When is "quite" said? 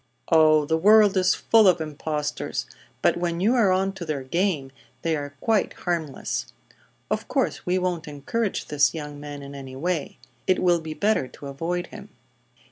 5.41-5.73